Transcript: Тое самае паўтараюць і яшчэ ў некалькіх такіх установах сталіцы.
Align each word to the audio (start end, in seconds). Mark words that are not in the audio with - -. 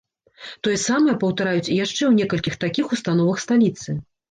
Тое 0.67 0.77
самае 0.83 1.15
паўтараюць 1.25 1.67
і 1.71 1.77
яшчэ 1.83 1.97
ў 2.09 2.23
некалькіх 2.23 2.59
такіх 2.65 2.85
установах 2.99 3.37
сталіцы. 3.47 3.89